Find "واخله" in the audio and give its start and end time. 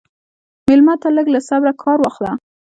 2.01-2.33